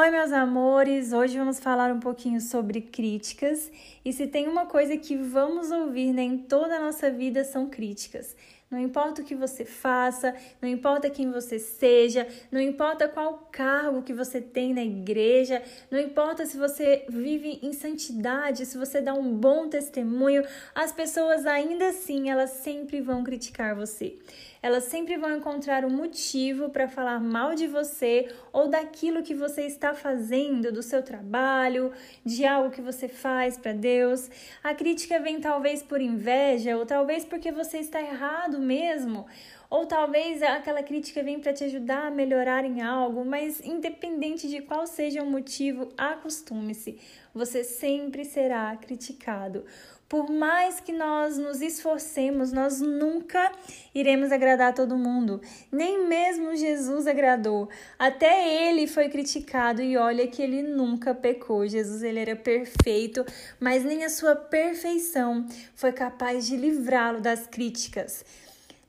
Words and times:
Oi, 0.00 0.12
meus 0.12 0.30
amores! 0.30 1.12
Hoje 1.12 1.36
vamos 1.36 1.58
falar 1.58 1.92
um 1.92 1.98
pouquinho 1.98 2.40
sobre 2.40 2.80
críticas. 2.80 3.68
E 4.04 4.12
se 4.12 4.28
tem 4.28 4.46
uma 4.46 4.64
coisa 4.64 4.96
que 4.96 5.16
vamos 5.16 5.72
ouvir 5.72 6.12
né, 6.12 6.22
em 6.22 6.38
toda 6.38 6.76
a 6.76 6.80
nossa 6.80 7.10
vida 7.10 7.42
são 7.42 7.68
críticas. 7.68 8.36
Não 8.70 8.78
importa 8.78 9.22
o 9.22 9.24
que 9.24 9.34
você 9.34 9.64
faça, 9.64 10.34
não 10.60 10.68
importa 10.68 11.08
quem 11.08 11.30
você 11.30 11.58
seja, 11.58 12.28
não 12.52 12.60
importa 12.60 13.08
qual 13.08 13.48
cargo 13.50 14.02
que 14.02 14.12
você 14.12 14.42
tem 14.42 14.74
na 14.74 14.84
igreja, 14.84 15.62
não 15.90 15.98
importa 15.98 16.44
se 16.44 16.58
você 16.58 17.06
vive 17.08 17.58
em 17.62 17.72
santidade, 17.72 18.66
se 18.66 18.76
você 18.76 19.00
dá 19.00 19.14
um 19.14 19.34
bom 19.34 19.70
testemunho, 19.70 20.44
as 20.74 20.92
pessoas 20.92 21.46
ainda 21.46 21.88
assim, 21.88 22.28
elas 22.28 22.50
sempre 22.50 23.00
vão 23.00 23.24
criticar 23.24 23.74
você. 23.74 24.18
Elas 24.60 24.84
sempre 24.84 25.16
vão 25.16 25.36
encontrar 25.36 25.84
um 25.84 25.90
motivo 25.90 26.68
para 26.68 26.88
falar 26.88 27.20
mal 27.20 27.54
de 27.54 27.66
você 27.66 28.28
ou 28.52 28.68
daquilo 28.68 29.22
que 29.22 29.34
você 29.34 29.62
está 29.62 29.94
fazendo, 29.94 30.72
do 30.72 30.82
seu 30.82 31.02
trabalho, 31.02 31.92
de 32.24 32.44
algo 32.44 32.70
que 32.70 32.80
você 32.80 33.08
faz 33.08 33.56
para 33.56 33.72
Deus. 33.72 34.28
A 34.62 34.74
crítica 34.74 35.20
vem 35.20 35.40
talvez 35.40 35.82
por 35.82 36.00
inveja 36.00 36.76
ou 36.76 36.84
talvez 36.84 37.24
porque 37.24 37.52
você 37.52 37.78
está 37.78 38.00
errado 38.00 38.57
mesmo. 38.58 39.26
Ou 39.70 39.84
talvez 39.84 40.42
aquela 40.42 40.82
crítica 40.82 41.22
vem 41.22 41.40
para 41.40 41.52
te 41.52 41.64
ajudar 41.64 42.06
a 42.06 42.10
melhorar 42.10 42.64
em 42.64 42.80
algo, 42.80 43.24
mas 43.24 43.60
independente 43.60 44.48
de 44.48 44.62
qual 44.62 44.86
seja 44.86 45.22
o 45.22 45.30
motivo, 45.30 45.92
acostume-se, 45.96 46.98
você 47.34 47.62
sempre 47.62 48.24
será 48.24 48.74
criticado. 48.76 49.64
Por 50.08 50.30
mais 50.30 50.80
que 50.80 50.90
nós 50.90 51.36
nos 51.36 51.60
esforcemos, 51.60 52.50
nós 52.50 52.80
nunca 52.80 53.52
iremos 53.94 54.32
agradar 54.32 54.72
todo 54.72 54.96
mundo. 54.96 55.38
Nem 55.70 56.08
mesmo 56.08 56.56
Jesus 56.56 57.06
agradou. 57.06 57.68
Até 57.98 58.70
ele 58.70 58.86
foi 58.86 59.10
criticado 59.10 59.82
e 59.82 59.98
olha 59.98 60.26
que 60.26 60.40
ele 60.40 60.62
nunca 60.62 61.14
pecou. 61.14 61.68
Jesus 61.68 62.02
ele 62.02 62.20
era 62.20 62.34
perfeito, 62.34 63.22
mas 63.60 63.84
nem 63.84 64.02
a 64.02 64.08
sua 64.08 64.34
perfeição 64.34 65.46
foi 65.74 65.92
capaz 65.92 66.46
de 66.46 66.56
livrá-lo 66.56 67.20
das 67.20 67.46
críticas. 67.46 68.24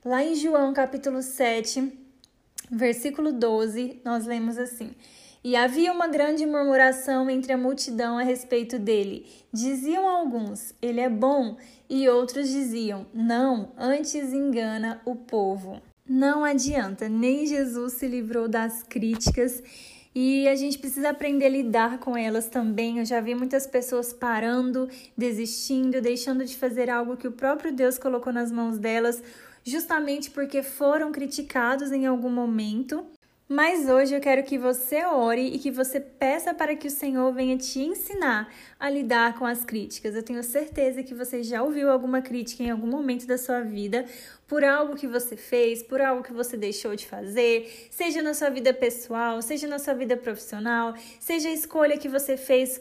Lá 0.02 0.24
em 0.24 0.34
João 0.34 0.72
capítulo 0.72 1.20
7, 1.22 1.92
versículo 2.70 3.32
12, 3.32 4.00
nós 4.02 4.24
lemos 4.24 4.56
assim: 4.56 4.94
e 5.44 5.54
havia 5.54 5.92
uma 5.92 6.08
grande 6.08 6.46
murmuração 6.46 7.28
entre 7.28 7.52
a 7.52 7.58
multidão 7.58 8.16
a 8.16 8.22
respeito 8.22 8.78
dele. 8.78 9.26
Diziam 9.52 10.08
alguns: 10.08 10.74
Ele 10.80 11.00
é 11.00 11.08
bom, 11.10 11.58
e 11.88 12.08
outros 12.08 12.48
diziam: 12.48 13.06
Não, 13.12 13.72
antes 13.76 14.32
engana 14.32 15.02
o 15.04 15.14
povo. 15.14 15.82
Não 16.08 16.44
adianta, 16.44 17.06
nem 17.06 17.46
Jesus 17.46 17.92
se 17.92 18.08
livrou 18.08 18.48
das 18.48 18.82
críticas 18.82 19.62
e 20.14 20.48
a 20.48 20.56
gente 20.56 20.78
precisa 20.78 21.10
aprender 21.10 21.46
a 21.46 21.50
lidar 21.50 21.98
com 21.98 22.16
elas 22.16 22.48
também. 22.48 22.98
Eu 22.98 23.04
já 23.04 23.20
vi 23.20 23.34
muitas 23.34 23.66
pessoas 23.66 24.12
parando, 24.12 24.88
desistindo, 25.16 26.00
deixando 26.00 26.44
de 26.44 26.56
fazer 26.56 26.90
algo 26.90 27.16
que 27.16 27.28
o 27.28 27.32
próprio 27.32 27.72
Deus 27.72 27.96
colocou 27.96 28.32
nas 28.32 28.50
mãos 28.50 28.76
delas, 28.76 29.22
justamente 29.64 30.30
porque 30.30 30.62
foram 30.62 31.12
criticados 31.12 31.92
em 31.92 32.06
algum 32.06 32.30
momento 32.30 33.06
mas 33.52 33.88
hoje 33.88 34.14
eu 34.14 34.20
quero 34.20 34.44
que 34.44 34.56
você 34.56 35.04
ore 35.04 35.44
e 35.48 35.58
que 35.58 35.72
você 35.72 35.98
peça 35.98 36.54
para 36.54 36.76
que 36.76 36.86
o 36.86 36.90
Senhor 36.90 37.32
venha 37.32 37.58
te 37.58 37.80
ensinar 37.80 38.48
a 38.78 38.88
lidar 38.88 39.36
com 39.36 39.44
as 39.44 39.64
críticas. 39.64 40.14
Eu 40.14 40.22
tenho 40.22 40.40
certeza 40.44 41.02
que 41.02 41.12
você 41.12 41.42
já 41.42 41.60
ouviu 41.60 41.90
alguma 41.90 42.22
crítica 42.22 42.62
em 42.62 42.70
algum 42.70 42.86
momento 42.86 43.26
da 43.26 43.36
sua 43.36 43.60
vida 43.60 44.04
por 44.46 44.62
algo 44.62 44.94
que 44.94 45.08
você 45.08 45.36
fez, 45.36 45.82
por 45.82 46.00
algo 46.00 46.22
que 46.22 46.32
você 46.32 46.56
deixou 46.56 46.94
de 46.94 47.08
fazer, 47.08 47.88
seja 47.90 48.22
na 48.22 48.34
sua 48.34 48.50
vida 48.50 48.72
pessoal, 48.72 49.42
seja 49.42 49.66
na 49.66 49.80
sua 49.80 49.94
vida 49.94 50.16
profissional, 50.16 50.94
seja 51.18 51.48
a 51.48 51.52
escolha 51.52 51.98
que 51.98 52.08
você 52.08 52.36
fez 52.36 52.80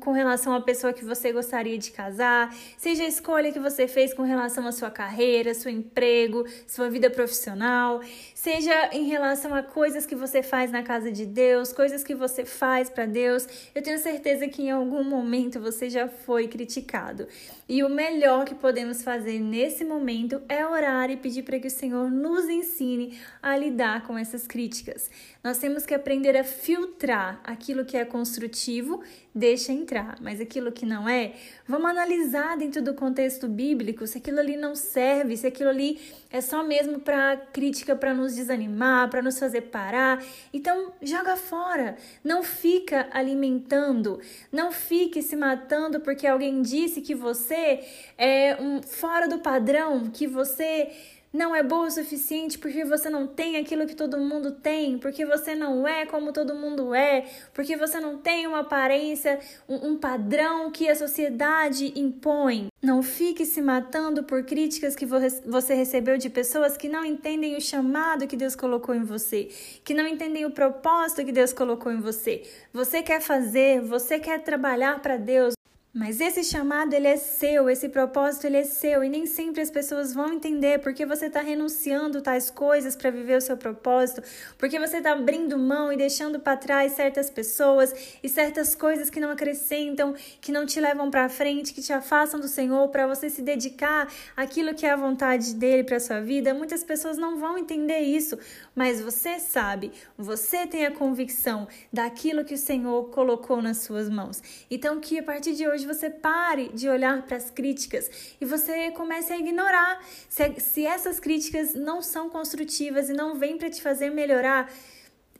com 0.00 0.12
relação 0.12 0.52
à 0.52 0.60
pessoa 0.60 0.92
que 0.92 1.04
você 1.04 1.32
gostaria 1.32 1.78
de 1.78 1.90
casar, 1.90 2.54
seja 2.76 3.02
a 3.02 3.06
escolha 3.06 3.50
que 3.50 3.58
você 3.58 3.88
fez 3.88 4.12
com 4.12 4.22
relação 4.22 4.66
à 4.66 4.72
sua 4.72 4.90
carreira, 4.90 5.54
seu 5.54 5.70
emprego, 5.70 6.44
sua 6.66 6.90
vida 6.90 7.08
profissional, 7.08 8.00
seja 8.34 8.90
em 8.92 9.06
relação 9.06 9.54
a 9.54 9.62
coisas 9.62 10.04
que 10.04 10.14
você 10.14 10.42
faz 10.42 10.70
na 10.70 10.82
casa 10.82 11.10
de 11.10 11.24
Deus, 11.24 11.72
coisas 11.72 12.04
que 12.04 12.14
você 12.14 12.44
faz 12.44 12.90
para 12.90 13.06
Deus. 13.06 13.46
Eu 13.74 13.82
tenho 13.82 13.98
certeza 13.98 14.46
que 14.48 14.62
em 14.62 14.70
algum 14.70 15.02
momento 15.02 15.58
você 15.58 15.88
já 15.88 16.08
foi 16.08 16.46
criticado. 16.46 17.26
E 17.66 17.82
o 17.82 17.88
melhor 17.88 18.44
que 18.44 18.54
podemos 18.54 19.02
fazer 19.02 19.38
nesse 19.38 19.84
momento 19.84 20.42
é 20.46 20.66
orar 20.66 21.10
e 21.10 21.16
pedir 21.16 21.42
para 21.42 21.58
que 21.58 21.68
o 21.68 21.70
Senhor 21.70 22.10
nos 22.10 22.48
ensine 22.48 23.18
a 23.42 23.56
lidar 23.56 24.06
com 24.06 24.18
essas 24.18 24.46
críticas. 24.46 25.10
Nós 25.42 25.56
temos 25.56 25.86
que 25.86 25.94
aprender 25.94 26.36
a 26.36 26.44
filtrar 26.44 27.40
aquilo 27.44 27.84
que 27.84 27.96
é 27.96 28.04
construtivo, 28.04 29.02
deixa 29.34 29.69
entrar, 29.72 30.16
mas 30.20 30.40
aquilo 30.40 30.72
que 30.72 30.84
não 30.84 31.08
é, 31.08 31.34
vamos 31.66 31.90
analisar 31.90 32.56
dentro 32.56 32.82
do 32.82 32.94
contexto 32.94 33.48
bíblico 33.48 34.06
se 34.06 34.18
aquilo 34.18 34.40
ali 34.40 34.56
não 34.56 34.74
serve, 34.74 35.36
se 35.36 35.46
aquilo 35.46 35.70
ali 35.70 35.98
é 36.30 36.40
só 36.40 36.62
mesmo 36.62 37.00
para 37.00 37.36
crítica, 37.36 37.96
para 37.96 38.14
nos 38.14 38.34
desanimar, 38.34 39.08
para 39.10 39.22
nos 39.22 39.38
fazer 39.38 39.62
parar. 39.62 40.22
Então, 40.52 40.92
joga 41.02 41.36
fora. 41.36 41.96
Não 42.22 42.42
fica 42.42 43.08
alimentando, 43.10 44.20
não 44.52 44.70
fique 44.70 45.22
se 45.22 45.36
matando 45.36 46.00
porque 46.00 46.26
alguém 46.26 46.62
disse 46.62 47.00
que 47.00 47.14
você 47.14 47.80
é 48.16 48.56
um 48.60 48.82
fora 48.82 49.28
do 49.28 49.38
padrão, 49.38 50.10
que 50.10 50.26
você 50.26 50.90
não 51.32 51.54
é 51.54 51.62
boa 51.62 51.86
o 51.86 51.90
suficiente 51.90 52.58
porque 52.58 52.84
você 52.84 53.08
não 53.08 53.26
tem 53.26 53.56
aquilo 53.56 53.86
que 53.86 53.94
todo 53.94 54.18
mundo 54.18 54.52
tem, 54.52 54.98
porque 54.98 55.24
você 55.24 55.54
não 55.54 55.86
é 55.86 56.04
como 56.04 56.32
todo 56.32 56.54
mundo 56.54 56.94
é, 56.94 57.24
porque 57.54 57.76
você 57.76 58.00
não 58.00 58.18
tem 58.18 58.46
uma 58.46 58.60
aparência, 58.60 59.38
um, 59.68 59.90
um, 59.90 59.96
padrão 59.96 60.70
que 60.70 60.88
a 60.88 60.96
sociedade 60.96 61.92
impõe. 61.94 62.68
Não 62.82 63.02
fique 63.02 63.46
se 63.46 63.62
matando 63.62 64.24
por 64.24 64.42
críticas 64.44 64.96
que 64.96 65.06
você 65.06 65.74
recebeu 65.74 66.18
de 66.18 66.28
pessoas 66.28 66.76
que 66.76 66.88
não 66.88 67.04
entendem 67.04 67.56
o 67.56 67.60
chamado 67.60 68.26
que 68.26 68.36
Deus 68.36 68.56
colocou 68.56 68.94
em 68.94 69.04
você, 69.04 69.48
que 69.84 69.94
não 69.94 70.06
entendem 70.06 70.44
o 70.44 70.50
propósito 70.50 71.24
que 71.24 71.32
Deus 71.32 71.52
colocou 71.52 71.92
em 71.92 72.00
você. 72.00 72.42
Você 72.72 73.02
quer 73.02 73.20
fazer, 73.20 73.80
você 73.80 74.18
quer 74.18 74.42
trabalhar 74.42 75.00
para 75.00 75.16
Deus. 75.16 75.59
Mas 75.92 76.20
esse 76.20 76.44
chamado 76.44 76.94
ele 76.94 77.08
é 77.08 77.16
seu, 77.16 77.68
esse 77.68 77.88
propósito 77.88 78.46
ele 78.46 78.58
é 78.58 78.62
seu 78.62 79.02
e 79.02 79.08
nem 79.08 79.26
sempre 79.26 79.60
as 79.60 79.72
pessoas 79.72 80.14
vão 80.14 80.32
entender 80.32 80.78
porque 80.78 81.04
você 81.04 81.26
está 81.26 81.40
renunciando 81.40 82.22
tais 82.22 82.48
coisas 82.48 82.94
para 82.94 83.10
viver 83.10 83.36
o 83.36 83.40
seu 83.40 83.56
propósito, 83.56 84.22
porque 84.56 84.78
você 84.78 84.98
está 84.98 85.10
abrindo 85.10 85.58
mão 85.58 85.92
e 85.92 85.96
deixando 85.96 86.38
para 86.38 86.56
trás 86.56 86.92
certas 86.92 87.28
pessoas 87.28 87.92
e 88.22 88.28
certas 88.28 88.76
coisas 88.76 89.10
que 89.10 89.18
não 89.18 89.32
acrescentam, 89.32 90.14
que 90.40 90.52
não 90.52 90.64
te 90.64 90.80
levam 90.80 91.10
para 91.10 91.28
frente, 91.28 91.74
que 91.74 91.82
te 91.82 91.92
afastam 91.92 92.38
do 92.38 92.46
Senhor 92.46 92.88
para 92.90 93.08
você 93.08 93.28
se 93.28 93.42
dedicar 93.42 94.06
àquilo 94.36 94.74
que 94.74 94.86
é 94.86 94.92
a 94.92 94.96
vontade 94.96 95.54
dele 95.54 95.82
para 95.82 95.98
sua 95.98 96.20
vida. 96.20 96.54
Muitas 96.54 96.84
pessoas 96.84 97.18
não 97.18 97.40
vão 97.40 97.58
entender 97.58 97.98
isso, 97.98 98.38
mas 98.76 99.00
você 99.00 99.40
sabe, 99.40 99.90
você 100.16 100.68
tem 100.68 100.86
a 100.86 100.92
convicção 100.92 101.66
daquilo 101.92 102.44
que 102.44 102.54
o 102.54 102.58
Senhor 102.58 103.10
colocou 103.10 103.60
nas 103.60 103.78
suas 103.78 104.08
mãos. 104.08 104.40
Então 104.70 105.00
que 105.00 105.18
a 105.18 105.22
partir 105.24 105.52
de 105.56 105.66
hoje 105.66 105.79
você 105.86 106.10
pare 106.10 106.70
de 106.74 106.88
olhar 106.88 107.22
para 107.22 107.36
as 107.36 107.50
críticas 107.50 108.10
e 108.40 108.44
você 108.44 108.90
comece 108.90 109.32
a 109.32 109.38
ignorar. 109.38 110.04
Se, 110.28 110.60
se 110.60 110.86
essas 110.86 111.20
críticas 111.20 111.74
não 111.74 112.02
são 112.02 112.28
construtivas 112.28 113.08
e 113.08 113.12
não 113.12 113.34
vêm 113.34 113.58
para 113.58 113.70
te 113.70 113.80
fazer 113.80 114.10
melhorar, 114.10 114.70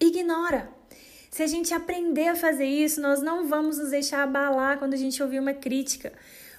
ignora. 0.00 0.70
Se 1.30 1.42
a 1.42 1.46
gente 1.46 1.72
aprender 1.72 2.28
a 2.28 2.34
fazer 2.34 2.66
isso, 2.66 3.00
nós 3.00 3.22
não 3.22 3.46
vamos 3.46 3.78
nos 3.78 3.90
deixar 3.90 4.24
abalar 4.24 4.78
quando 4.78 4.94
a 4.94 4.96
gente 4.96 5.22
ouvir 5.22 5.38
uma 5.38 5.54
crítica. 5.54 6.12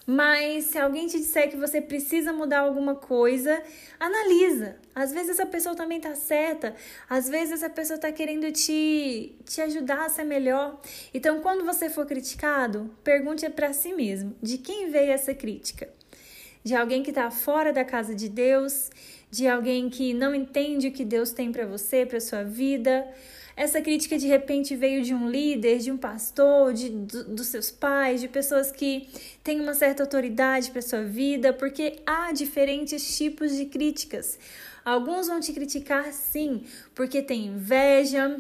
Mas 0.06 0.66
se 0.66 0.79
alguém 0.79 1.07
te 1.07 1.19
disser 1.19 1.50
que 1.50 1.57
você 1.57 1.79
precisa 1.79 2.34
mudar 2.34 2.59
alguma 2.59 2.95
coisa, 2.95 3.62
analisa. 4.00 4.78
Às 4.95 5.12
vezes 5.12 5.31
essa 5.31 5.45
pessoa 5.45 5.75
também 5.75 5.97
está 5.97 6.16
certa, 6.16 6.75
às 7.09 7.29
vezes 7.29 7.53
essa 7.53 7.69
pessoa 7.69 7.95
está 7.95 8.12
querendo 8.12 8.51
te, 8.51 9.35
te 9.45 9.62
ajudar 9.62 10.06
a 10.06 10.09
ser 10.09 10.23
melhor. 10.23 10.79
Então, 11.13 11.39
quando 11.41 11.63
você 11.63 11.89
for 11.89 12.06
criticado, 12.06 12.89
pergunte 13.03 13.48
para 13.50 13.74
si 13.74 13.94
mesmo: 13.94 14.36
de 14.42 14.57
quem 14.57 14.89
veio 14.89 15.12
essa 15.12 15.33
crítica? 15.33 15.88
De 16.63 16.75
alguém 16.75 17.01
que 17.01 17.09
está 17.12 17.30
fora 17.31 17.71
da 17.71 17.86
casa 17.86 18.13
de 18.13 18.30
Deus? 18.30 18.89
De 19.31 19.48
alguém 19.48 19.89
que 19.89 20.13
não 20.13 20.36
entende 20.36 20.89
o 20.89 20.92
que 20.92 21.06
Deus 21.06 21.31
tem 21.31 21.51
para 21.51 21.66
você, 21.66 22.06
para 22.06 22.19
sua 22.19 22.44
vida? 22.44 23.07
Essa 23.56 23.81
crítica 23.81 24.18
de 24.18 24.28
repente 24.28 24.75
veio 24.75 25.04
de 25.04 25.13
um 25.13 25.30
líder, 25.30 25.80
de 25.80 25.92
um 25.92 25.98
pastor, 25.98 26.74
de, 26.74 26.89
do, 26.89 27.24
dos 27.36 27.48
seus 27.48 27.72
pais, 27.72 28.19
de 28.19 28.28
pessoas 28.28 28.72
que 28.72 29.07
têm 29.44 29.62
uma 29.62 29.74
certa 29.74 30.04
autoridade 30.04 30.72
para 30.72 30.81
sua 30.81 31.04
vida, 31.04 31.54
porque 31.54 32.00
há 32.06 32.31
diferentes 32.31 33.18
tipos 33.18 33.56
de 33.56 33.66
críticas. 33.66 34.38
Alguns 34.83 35.28
vão 35.28 35.39
te 35.39 35.54
criticar 35.54 36.12
sim, 36.12 36.66
porque 36.95 37.22
tem 37.22 37.48
inveja, 37.48 38.39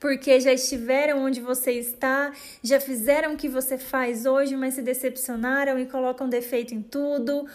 porque 0.00 0.40
já 0.40 0.52
estiveram 0.52 1.22
onde 1.22 1.40
você 1.40 1.72
está, 1.72 2.32
já 2.64 2.80
fizeram 2.80 3.34
o 3.34 3.36
que 3.36 3.48
você 3.48 3.76
faz 3.76 4.24
hoje, 4.24 4.56
mas 4.56 4.74
se 4.74 4.82
decepcionaram 4.82 5.78
e 5.78 5.86
colocam 5.86 6.28
defeito 6.28 6.74
em 6.74 6.80
tudo. 6.80 7.46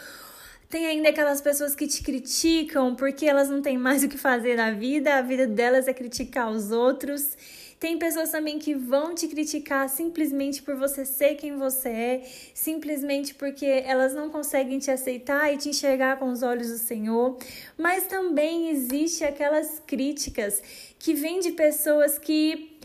Tem 0.70 0.88
ainda 0.88 1.10
aquelas 1.10 1.42
pessoas 1.42 1.76
que 1.76 1.88
te 1.88 2.02
criticam 2.02 2.96
porque 2.96 3.26
elas 3.26 3.50
não 3.50 3.62
têm 3.62 3.78
mais 3.78 4.04
o 4.04 4.10
que 4.10 4.18
fazer 4.18 4.56
na 4.56 4.72
vida, 4.72 5.16
a 5.16 5.22
vida 5.22 5.46
delas 5.46 5.88
é 5.88 5.94
criticar 5.94 6.52
os 6.52 6.72
outros. 6.72 7.38
Tem 7.80 8.00
pessoas 8.00 8.32
também 8.32 8.58
que 8.58 8.74
vão 8.74 9.14
te 9.14 9.28
criticar 9.28 9.88
simplesmente 9.90 10.64
por 10.64 10.76
você 10.76 11.06
ser 11.06 11.36
quem 11.36 11.58
você 11.58 11.90
é, 11.90 12.24
simplesmente 12.54 13.36
porque 13.36 13.66
elas 13.66 14.14
não 14.14 14.30
conseguem 14.30 14.80
te 14.80 14.90
aceitar 14.90 15.54
e 15.54 15.58
te 15.58 15.70
enxergar 15.70 16.18
com 16.18 16.32
os 16.32 16.42
olhos 16.42 16.70
do 16.70 16.78
Senhor. 16.78 17.38
Mas 17.78 18.08
também 18.08 18.70
existe 18.70 19.24
aquelas 19.24 19.82
críticas 19.86 20.64
que 20.98 21.14
vêm 21.14 21.42
de 21.42 21.52
pessoas 21.52 22.18
que 22.18 22.80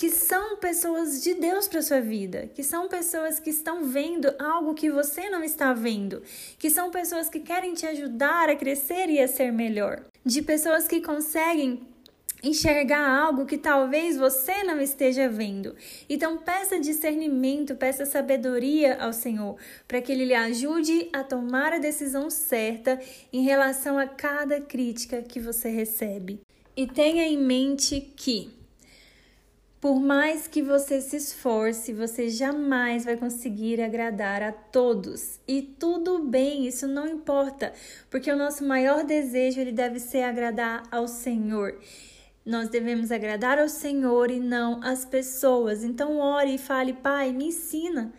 que 0.00 0.08
são 0.08 0.56
pessoas 0.56 1.22
de 1.22 1.34
Deus 1.34 1.68
para 1.68 1.82
sua 1.82 2.00
vida, 2.00 2.48
que 2.54 2.62
são 2.62 2.88
pessoas 2.88 3.38
que 3.38 3.50
estão 3.50 3.84
vendo 3.84 4.34
algo 4.38 4.72
que 4.72 4.90
você 4.90 5.28
não 5.28 5.44
está 5.44 5.74
vendo, 5.74 6.22
que 6.58 6.70
são 6.70 6.90
pessoas 6.90 7.28
que 7.28 7.38
querem 7.38 7.74
te 7.74 7.84
ajudar 7.84 8.48
a 8.48 8.56
crescer 8.56 9.10
e 9.10 9.20
a 9.20 9.28
ser 9.28 9.52
melhor, 9.52 10.06
de 10.24 10.40
pessoas 10.40 10.88
que 10.88 11.02
conseguem 11.02 11.86
enxergar 12.42 13.06
algo 13.10 13.44
que 13.44 13.58
talvez 13.58 14.16
você 14.16 14.64
não 14.64 14.80
esteja 14.80 15.28
vendo. 15.28 15.76
Então 16.08 16.38
peça 16.38 16.80
discernimento, 16.80 17.76
peça 17.76 18.06
sabedoria 18.06 18.96
ao 19.02 19.12
Senhor, 19.12 19.58
para 19.86 20.00
que 20.00 20.12
ele 20.12 20.24
lhe 20.24 20.34
ajude 20.34 21.10
a 21.12 21.22
tomar 21.22 21.74
a 21.74 21.78
decisão 21.78 22.30
certa 22.30 22.98
em 23.30 23.42
relação 23.42 23.98
a 23.98 24.06
cada 24.06 24.62
crítica 24.62 25.20
que 25.20 25.38
você 25.38 25.68
recebe. 25.68 26.40
E 26.74 26.86
tenha 26.86 27.26
em 27.26 27.36
mente 27.36 28.00
que 28.16 28.58
por 29.80 29.98
mais 29.98 30.46
que 30.46 30.62
você 30.62 31.00
se 31.00 31.16
esforce, 31.16 31.94
você 31.94 32.28
jamais 32.28 33.04
vai 33.06 33.16
conseguir 33.16 33.80
agradar 33.80 34.42
a 34.42 34.52
todos. 34.52 35.40
E 35.48 35.62
tudo 35.62 36.18
bem, 36.18 36.66
isso 36.66 36.86
não 36.86 37.08
importa, 37.08 37.72
porque 38.10 38.30
o 38.30 38.36
nosso 38.36 38.62
maior 38.62 39.04
desejo 39.04 39.58
ele 39.58 39.72
deve 39.72 39.98
ser 39.98 40.22
agradar 40.22 40.82
ao 40.90 41.08
Senhor. 41.08 41.78
Nós 42.44 42.68
devemos 42.68 43.10
agradar 43.10 43.58
ao 43.58 43.68
Senhor 43.68 44.30
e 44.30 44.38
não 44.38 44.82
às 44.82 45.06
pessoas. 45.06 45.82
Então 45.82 46.18
ore 46.18 46.56
e 46.56 46.58
fale: 46.58 46.92
"Pai, 46.92 47.32
me 47.32 47.46
ensina. 47.46 48.12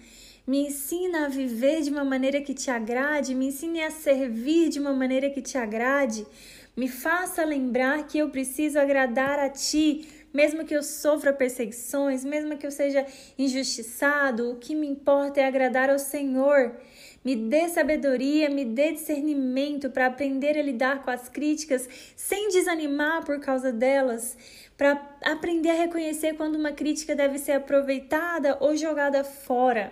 Me 0.47 0.67
ensina 0.67 1.25
a 1.25 1.29
viver 1.29 1.81
de 1.81 1.91
uma 1.91 2.03
maneira 2.03 2.41
que 2.41 2.53
te 2.53 2.71
agrade, 2.71 3.35
me 3.35 3.47
ensine 3.47 3.83
a 3.83 3.91
servir 3.91 4.69
de 4.69 4.79
uma 4.79 4.91
maneira 4.91 5.29
que 5.29 5.41
te 5.41 5.57
agrade. 5.57 6.25
Me 6.75 6.87
faça 6.87 7.43
lembrar 7.43 8.07
que 8.07 8.17
eu 8.17 8.29
preciso 8.29 8.79
agradar 8.79 9.39
a 9.39 9.49
ti." 9.49 10.07
mesmo 10.33 10.65
que 10.65 10.75
eu 10.75 10.83
sofra 10.83 11.33
perseguições, 11.33 12.23
mesmo 12.23 12.57
que 12.57 12.65
eu 12.65 12.71
seja 12.71 13.05
injustiçado, 13.37 14.51
o 14.51 14.55
que 14.55 14.75
me 14.75 14.87
importa 14.87 15.41
é 15.41 15.45
agradar 15.45 15.89
ao 15.89 15.99
Senhor. 15.99 16.77
Me 17.23 17.35
dê 17.35 17.67
sabedoria, 17.69 18.49
me 18.49 18.65
dê 18.65 18.93
discernimento 18.93 19.89
para 19.91 20.07
aprender 20.07 20.57
a 20.57 20.63
lidar 20.63 21.03
com 21.03 21.11
as 21.11 21.29
críticas 21.29 21.87
sem 22.15 22.49
desanimar 22.49 23.23
por 23.23 23.39
causa 23.39 23.71
delas, 23.71 24.35
para 24.75 24.99
aprender 25.23 25.69
a 25.69 25.75
reconhecer 25.75 26.33
quando 26.35 26.55
uma 26.55 26.71
crítica 26.71 27.15
deve 27.15 27.37
ser 27.37 27.51
aproveitada 27.53 28.57
ou 28.59 28.75
jogada 28.75 29.23
fora. 29.23 29.91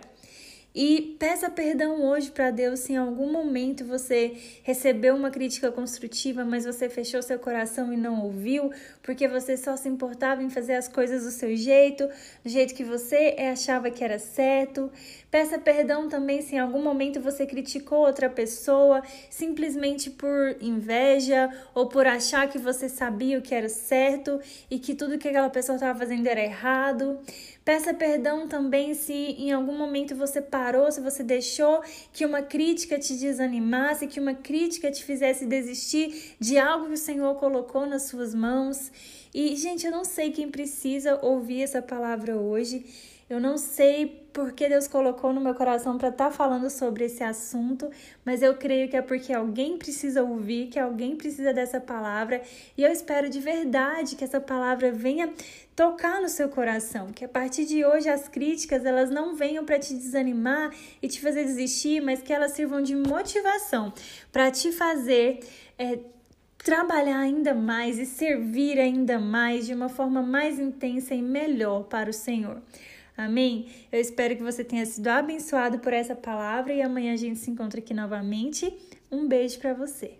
E 0.73 1.15
peça 1.17 1.49
perdão 1.49 2.03
hoje 2.03 2.29
para 2.29 2.51
Deus 2.51 2.81
se 2.81 2.93
em 2.93 2.97
algum 2.97 3.31
momento 3.31 3.83
você 3.83 4.37
recebeu 4.61 5.15
uma 5.15 5.31
crítica 5.31 5.71
construtiva, 5.71 6.45
mas 6.45 6.63
você 6.63 6.87
fechou 6.87 7.23
seu 7.23 7.39
coração 7.39 7.91
e 7.91 7.97
não 7.97 8.21
ouviu, 8.23 8.71
porque 9.01 9.27
você 9.27 9.57
só 9.57 9.75
se 9.75 9.89
importava 9.89 10.43
em 10.43 10.49
fazer 10.49 10.75
as 10.75 10.87
coisas 10.87 11.23
do 11.23 11.31
seu 11.31 11.55
jeito, 11.55 12.07
do 12.43 12.49
jeito 12.49 12.75
que 12.75 12.83
você 12.83 13.35
achava 13.51 13.89
que 13.89 14.03
era 14.03 14.19
certo. 14.19 14.91
Peça 15.31 15.57
perdão 15.57 16.07
também 16.07 16.43
se 16.43 16.55
em 16.55 16.59
algum 16.59 16.83
momento 16.83 17.19
você 17.19 17.47
criticou 17.47 18.05
outra 18.05 18.29
pessoa 18.29 19.01
simplesmente 19.27 20.11
por 20.11 20.55
inveja 20.61 21.49
ou 21.73 21.87
por 21.87 22.05
achar 22.05 22.47
que 22.47 22.59
você 22.59 22.87
sabia 22.87 23.39
o 23.39 23.41
que 23.41 23.55
era 23.55 23.69
certo 23.69 24.39
e 24.69 24.77
que 24.77 24.93
tudo 24.93 25.17
que 25.17 25.27
aquela 25.27 25.49
pessoa 25.49 25.77
estava 25.77 25.97
fazendo 25.97 26.27
era 26.27 26.43
errado. 26.43 27.19
Peça 27.69 27.93
perdão 27.93 28.47
também 28.47 28.95
se 28.95 29.13
em 29.13 29.51
algum 29.51 29.77
momento 29.77 30.15
você 30.15 30.41
parou, 30.41 30.91
se 30.91 30.99
você 30.99 31.21
deixou 31.21 31.83
que 32.11 32.25
uma 32.25 32.41
crítica 32.41 32.97
te 32.97 33.15
desanimasse, 33.15 34.07
que 34.07 34.19
uma 34.19 34.33
crítica 34.33 34.89
te 34.89 35.03
fizesse 35.03 35.45
desistir 35.45 36.35
de 36.39 36.57
algo 36.57 36.87
que 36.87 36.93
o 36.93 36.97
Senhor 36.97 37.35
colocou 37.35 37.85
nas 37.85 38.07
suas 38.07 38.33
mãos. 38.33 38.91
E, 39.31 39.55
gente, 39.55 39.85
eu 39.85 39.91
não 39.91 40.03
sei 40.03 40.31
quem 40.31 40.49
precisa 40.49 41.19
ouvir 41.23 41.61
essa 41.61 41.79
palavra 41.79 42.35
hoje. 42.35 42.83
Eu 43.29 43.39
não 43.39 43.59
sei 43.59 44.27
porque 44.33 44.67
Deus 44.67 44.87
colocou 44.87 45.31
no 45.31 45.39
meu 45.39 45.53
coração 45.53 45.99
para 45.99 46.09
estar 46.09 46.25
tá 46.25 46.31
falando 46.31 46.67
sobre 46.69 47.05
esse 47.05 47.23
assunto, 47.23 47.89
mas 48.25 48.41
eu 48.41 48.55
creio 48.55 48.89
que 48.89 48.97
é 48.97 49.01
porque 49.03 49.31
alguém 49.31 49.77
precisa 49.77 50.23
ouvir, 50.23 50.67
que 50.67 50.79
alguém 50.79 51.15
precisa 51.15 51.53
dessa 51.53 51.79
palavra, 51.79 52.41
e 52.75 52.83
eu 52.83 52.91
espero 52.91 53.29
de 53.29 53.39
verdade 53.39 54.15
que 54.15 54.23
essa 54.23 54.41
palavra 54.41 54.91
venha 54.91 55.31
tocar 55.75 56.19
no 56.19 56.27
seu 56.27 56.49
coração, 56.49 57.11
que 57.11 57.23
a 57.23 57.29
partir 57.29 57.65
de 57.65 57.85
hoje 57.85 58.09
as 58.09 58.27
críticas 58.27 58.83
elas 58.83 59.11
não 59.11 59.35
venham 59.35 59.63
para 59.63 59.77
te 59.77 59.93
desanimar 59.93 60.73
e 61.01 61.07
te 61.07 61.21
fazer 61.21 61.43
desistir, 61.43 62.01
mas 62.01 62.23
que 62.23 62.33
elas 62.33 62.53
sirvam 62.53 62.81
de 62.81 62.95
motivação 62.95 63.93
para 64.31 64.49
te 64.49 64.71
fazer 64.71 65.41
é, 65.77 65.99
trabalhar 66.57 67.19
ainda 67.19 67.53
mais 67.53 67.99
e 67.99 68.05
servir 68.05 68.79
ainda 68.79 69.19
mais 69.19 69.67
de 69.67 69.73
uma 69.73 69.87
forma 69.87 70.21
mais 70.21 70.59
intensa 70.59 71.13
e 71.13 71.21
melhor 71.21 71.83
para 71.83 72.09
o 72.09 72.13
Senhor. 72.13 72.61
Amém? 73.19 73.67
Eu 73.91 73.99
espero 73.99 74.33
que 74.37 74.41
você 74.41 74.63
tenha 74.63 74.85
sido 74.85 75.09
abençoado 75.09 75.79
por 75.79 75.91
essa 75.91 76.15
palavra 76.15 76.73
e 76.73 76.81
amanhã 76.81 77.11
a 77.11 77.17
gente 77.17 77.37
se 77.37 77.51
encontra 77.51 77.81
aqui 77.81 77.93
novamente. 77.93 78.73
Um 79.11 79.27
beijo 79.27 79.59
para 79.59 79.73
você. 79.73 80.19